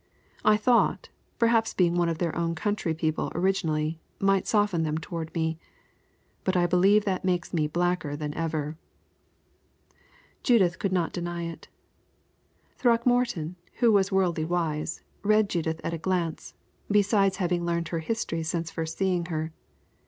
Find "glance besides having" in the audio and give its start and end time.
15.99-17.63